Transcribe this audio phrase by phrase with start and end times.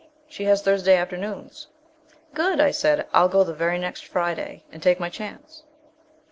[0.27, 1.67] She has Thursday afternoons."
[2.33, 5.61] "Good," I said, "I'll go the very next Friday, and take my chance...."